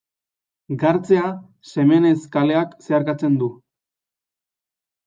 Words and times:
Gartzea 0.83 1.27
Semenez 1.73 2.17
kaleak 2.39 2.75
zeharkatzen 2.87 3.39
du. 3.45 3.53